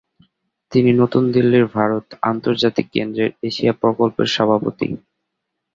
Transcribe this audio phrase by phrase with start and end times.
[0.71, 4.87] তিনি নতুন দিল্লির ভারত আন্তর্জাতিক কেন্দ্রের এশিয়া প্রকল্পের সভাপতি।